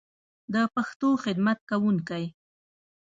د 0.53 0.55
پښتو 0.73 1.09
خدمت 1.23 1.59
کوونکی 1.69 2.23